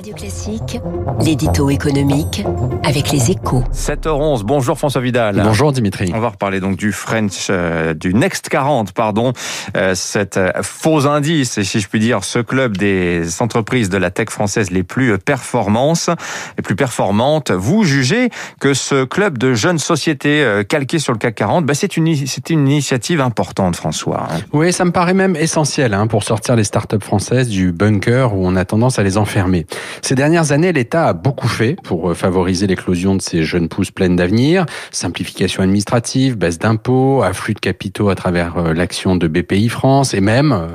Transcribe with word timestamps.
Radio 0.00 0.14
Classique, 0.14 0.80
l'édito 1.20 1.68
économique 1.68 2.42
avec 2.84 3.10
les 3.12 3.32
échos. 3.32 3.62
7h11, 3.74 4.44
bonjour 4.44 4.78
François 4.78 5.02
Vidal. 5.02 5.42
Bonjour 5.44 5.72
Dimitri. 5.72 6.10
On 6.14 6.20
va 6.20 6.30
reparler 6.30 6.58
donc 6.58 6.78
du 6.78 6.90
French, 6.90 7.48
euh, 7.50 7.92
du 7.92 8.14
Next 8.14 8.48
40, 8.48 8.92
pardon, 8.92 9.34
euh, 9.76 9.94
cet 9.94 10.38
euh, 10.38 10.52
faux 10.62 11.06
indice, 11.06 11.58
et 11.58 11.64
si 11.64 11.80
je 11.80 11.86
puis 11.88 12.00
dire, 12.00 12.24
ce 12.24 12.38
club 12.38 12.78
des 12.78 13.42
entreprises 13.42 13.90
de 13.90 13.98
la 13.98 14.10
tech 14.10 14.30
française 14.30 14.70
les 14.70 14.84
plus 14.84 15.18
performantes, 15.18 16.08
les 16.56 16.62
plus 16.62 16.76
performantes. 16.76 17.50
Vous 17.50 17.84
jugez 17.84 18.30
que 18.58 18.72
ce 18.72 19.04
club 19.04 19.36
de 19.36 19.52
jeunes 19.52 19.78
sociétés 19.78 20.42
euh, 20.42 20.62
calquées 20.62 20.98
sur 20.98 21.12
le 21.12 21.18
CAC 21.18 21.34
40, 21.34 21.66
bah, 21.66 21.74
c'est 21.74 21.98
une, 21.98 22.06
une 22.06 22.68
initiative 22.68 23.20
importante, 23.20 23.76
François. 23.76 24.28
hein. 24.30 24.38
Oui, 24.54 24.72
ça 24.72 24.86
me 24.86 24.92
paraît 24.92 25.12
même 25.12 25.36
essentiel 25.36 25.92
hein, 25.92 26.06
pour 26.06 26.22
sortir 26.24 26.56
les 26.56 26.64
startups 26.64 27.04
françaises 27.04 27.48
du 27.48 27.70
bunker 27.70 28.34
où 28.34 28.46
on 28.46 28.56
a 28.56 28.64
tendance 28.64 28.98
à 28.98 29.02
les 29.02 29.18
enfermer. 29.18 29.66
Ces 30.02 30.14
dernières 30.14 30.52
années, 30.52 30.72
l'État 30.72 31.08
a 31.08 31.12
beaucoup 31.12 31.48
fait 31.48 31.76
pour 31.82 32.10
euh, 32.10 32.14
favoriser 32.14 32.66
l'éclosion 32.66 33.14
de 33.14 33.22
ces 33.22 33.42
jeunes 33.42 33.68
pousses 33.68 33.90
pleines 33.90 34.16
d'avenir. 34.16 34.66
Simplification 34.90 35.62
administrative, 35.62 36.36
baisse 36.36 36.58
d'impôts, 36.58 37.22
afflux 37.22 37.54
de 37.54 37.60
capitaux 37.60 38.08
à 38.08 38.14
travers 38.14 38.56
euh, 38.56 38.72
l'action 38.72 39.16
de 39.16 39.28
BPI 39.28 39.68
France 39.68 40.14
et 40.14 40.20
même 40.20 40.52
euh, 40.52 40.66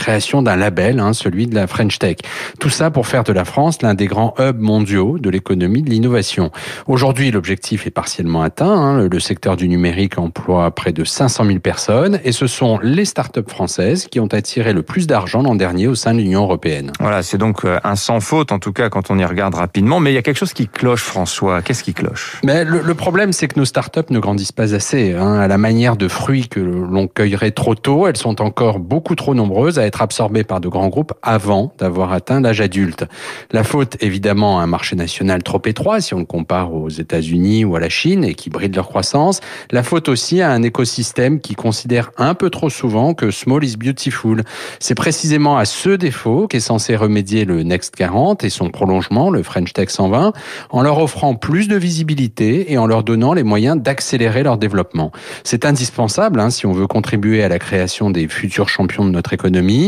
création 0.00 0.40
d'un 0.42 0.56
label, 0.56 0.98
hein, 0.98 1.12
celui 1.12 1.46
de 1.46 1.54
la 1.54 1.66
French 1.66 1.98
Tech. 1.98 2.16
Tout 2.58 2.70
ça 2.70 2.90
pour 2.90 3.06
faire 3.06 3.22
de 3.22 3.32
la 3.32 3.44
France 3.44 3.82
l'un 3.82 3.94
des 3.94 4.06
grands 4.06 4.34
hubs 4.38 4.58
mondiaux 4.60 5.18
de 5.18 5.28
l'économie 5.30 5.82
de 5.82 5.90
l'innovation. 5.90 6.50
Aujourd'hui, 6.86 7.30
l'objectif 7.30 7.86
est 7.86 7.90
partiellement 7.90 8.42
atteint. 8.42 8.66
hein. 8.72 9.08
Le 9.08 9.20
secteur 9.20 9.56
du 9.56 9.68
numérique 9.68 10.18
emploie 10.18 10.70
près 10.70 10.92
de 10.92 11.04
500 11.04 11.44
000 11.44 11.58
personnes 11.58 12.18
et 12.24 12.32
ce 12.32 12.46
sont 12.46 12.78
les 12.82 13.04
startups 13.04 13.40
françaises 13.46 14.06
qui 14.10 14.20
ont 14.20 14.26
attiré 14.32 14.72
le 14.72 14.82
plus 14.82 15.06
d'argent 15.06 15.42
l'an 15.42 15.54
dernier 15.54 15.86
au 15.86 15.94
sein 15.94 16.14
de 16.14 16.18
l'Union 16.20 16.42
européenne. 16.44 16.92
Voilà, 16.98 17.22
c'est 17.22 17.38
donc 17.38 17.64
euh, 17.64 17.78
un 17.84 17.94
sans 17.96 18.20
faute, 18.20 18.52
en 18.52 18.58
tout 18.58 18.72
cas, 18.72 18.88
quand 18.88 19.10
on 19.10 19.18
y 19.18 19.24
regarde 19.24 19.54
rapidement. 19.54 20.00
Mais 20.00 20.12
il 20.12 20.14
y 20.14 20.18
a 20.18 20.22
quelque 20.22 20.38
chose 20.38 20.54
qui 20.54 20.66
cloche, 20.66 21.02
François. 21.02 21.60
Qu'est-ce 21.60 21.84
qui 21.84 21.92
cloche? 21.92 22.40
Mais 22.42 22.64
le, 22.64 22.80
le 22.80 22.94
problème, 22.94 23.32
c'est 23.34 23.48
que 23.48 23.58
nos 23.58 23.66
startups 23.66 24.10
ne 24.10 24.18
grandissent 24.18 24.52
pas 24.52 24.74
assez. 24.74 25.14
hein. 25.14 25.34
À 25.40 25.46
la 25.48 25.58
manière 25.58 25.96
de 25.96 26.08
fruits 26.08 26.48
que 26.48 26.60
l'on 26.60 27.06
cueillerait 27.06 27.50
trop 27.50 27.74
tôt, 27.74 28.06
elles 28.06 28.16
sont 28.16 28.40
encore 28.40 28.78
beaucoup 28.78 29.14
trop 29.14 29.34
nombreuses 29.34 29.78
à 29.78 29.84
être 29.84 29.89
absorbées 29.98 30.44
par 30.44 30.60
de 30.60 30.68
grands 30.68 30.88
groupes 30.88 31.12
avant 31.22 31.72
d'avoir 31.78 32.12
atteint 32.12 32.40
l'âge 32.40 32.60
adulte. 32.60 33.04
La 33.50 33.64
faute, 33.64 33.96
évidemment, 34.00 34.60
à 34.60 34.62
un 34.62 34.66
marché 34.66 34.96
national 34.96 35.42
trop 35.42 35.62
étroit, 35.64 36.00
si 36.00 36.14
on 36.14 36.20
le 36.20 36.24
compare 36.24 36.72
aux 36.72 36.88
États-Unis 36.88 37.64
ou 37.64 37.76
à 37.76 37.80
la 37.80 37.88
Chine, 37.88 38.24
et 38.24 38.34
qui 38.34 38.50
bride 38.50 38.76
leur 38.76 38.88
croissance. 38.88 39.40
La 39.70 39.82
faute 39.82 40.08
aussi 40.08 40.40
à 40.40 40.50
un 40.50 40.62
écosystème 40.62 41.40
qui 41.40 41.54
considère 41.54 42.10
un 42.16 42.34
peu 42.34 42.50
trop 42.50 42.70
souvent 42.70 43.14
que 43.14 43.30
small 43.30 43.64
is 43.64 43.76
beautiful. 43.76 44.42
C'est 44.78 44.94
précisément 44.94 45.56
à 45.56 45.64
ce 45.64 45.90
défaut 45.90 46.46
qu'est 46.46 46.60
censé 46.60 46.96
remédier 46.96 47.44
le 47.44 47.62
Next 47.62 47.96
40 47.96 48.44
et 48.44 48.50
son 48.50 48.70
prolongement, 48.70 49.30
le 49.30 49.42
French 49.42 49.72
Tech 49.72 49.90
120, 49.90 50.32
en 50.70 50.82
leur 50.82 50.98
offrant 50.98 51.34
plus 51.34 51.68
de 51.68 51.76
visibilité 51.76 52.72
et 52.72 52.78
en 52.78 52.86
leur 52.86 53.02
donnant 53.02 53.32
les 53.32 53.42
moyens 53.42 53.80
d'accélérer 53.80 54.42
leur 54.42 54.58
développement. 54.58 55.12
C'est 55.44 55.64
indispensable 55.64 56.40
hein, 56.40 56.50
si 56.50 56.66
on 56.66 56.72
veut 56.72 56.86
contribuer 56.86 57.42
à 57.42 57.48
la 57.48 57.58
création 57.58 58.10
des 58.10 58.28
futurs 58.28 58.68
champions 58.68 59.04
de 59.04 59.10
notre 59.10 59.32
économie. 59.32 59.79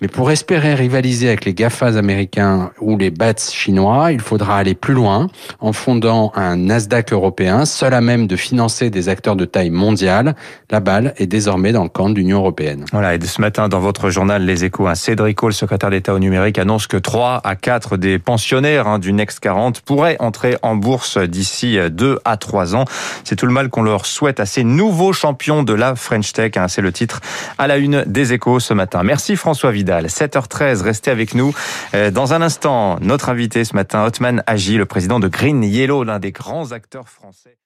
Mais 0.00 0.08
pour 0.08 0.30
espérer 0.30 0.74
rivaliser 0.74 1.28
avec 1.28 1.44
les 1.44 1.54
GAFAs 1.54 1.96
américains 1.96 2.70
ou 2.80 2.96
les 2.96 3.10
BATS 3.10 3.52
chinois, 3.52 4.12
il 4.12 4.20
faudra 4.20 4.56
aller 4.58 4.74
plus 4.74 4.94
loin 4.94 5.28
en 5.60 5.72
fondant 5.72 6.32
un 6.34 6.56
Nasdaq 6.56 7.12
européen 7.12 7.64
seul 7.64 7.94
à 7.94 8.00
même 8.00 8.26
de 8.26 8.36
financer 8.36 8.90
des 8.90 9.08
acteurs 9.08 9.36
de 9.36 9.44
taille 9.44 9.70
mondiale. 9.70 10.34
La 10.70 10.80
balle 10.80 11.14
est 11.18 11.26
désormais 11.26 11.72
dans 11.72 11.82
le 11.82 11.88
camp 11.88 12.08
de 12.08 12.14
l'Union 12.14 12.38
européenne. 12.38 12.84
Voilà, 12.92 13.14
et 13.14 13.20
ce 13.20 13.40
matin, 13.40 13.68
dans 13.68 13.80
votre 13.80 14.10
journal 14.10 14.44
Les 14.44 14.64
Échos, 14.64 14.86
un 14.86 14.94
Cédric 14.94 15.42
le 15.42 15.52
secrétaire 15.52 15.90
d'État 15.90 16.14
au 16.14 16.18
numérique, 16.18 16.58
annonce 16.58 16.86
que 16.86 16.96
3 16.96 17.40
à 17.42 17.56
4 17.56 17.96
des 17.96 18.18
pensionnaires 18.18 18.86
hein, 18.86 18.98
du 18.98 19.12
Next 19.12 19.40
40 19.40 19.80
pourraient 19.80 20.16
entrer 20.20 20.56
en 20.62 20.76
bourse 20.76 21.18
d'ici 21.18 21.78
2 21.90 22.18
à 22.24 22.36
3 22.36 22.76
ans. 22.76 22.84
C'est 23.24 23.36
tout 23.36 23.46
le 23.46 23.52
mal 23.52 23.68
qu'on 23.68 23.82
leur 23.82 24.06
souhaite 24.06 24.40
à 24.40 24.46
ces 24.46 24.64
nouveaux 24.64 25.12
champions 25.12 25.62
de 25.62 25.72
la 25.72 25.94
French 25.96 26.32
Tech. 26.32 26.52
hein. 26.56 26.68
C'est 26.68 26.82
le 26.82 26.92
titre 26.92 27.20
à 27.58 27.66
la 27.66 27.76
une 27.76 28.04
des 28.06 28.32
Échos 28.32 28.60
ce 28.60 28.74
matin. 28.74 29.02
Merci 29.02 29.31
François 29.36 29.70
Vidal. 29.70 30.06
7h13, 30.06 30.82
restez 30.82 31.10
avec 31.10 31.34
nous. 31.34 31.54
Euh, 31.94 32.10
Dans 32.10 32.32
un 32.34 32.42
instant, 32.42 32.98
notre 33.00 33.28
invité 33.28 33.64
ce 33.64 33.74
matin, 33.74 34.04
Otman 34.04 34.42
Agi, 34.46 34.76
le 34.76 34.86
président 34.86 35.20
de 35.20 35.28
Green 35.28 35.62
Yellow, 35.62 36.04
l'un 36.04 36.18
des 36.18 36.32
grands 36.32 36.72
acteurs 36.72 37.08
français. 37.08 37.56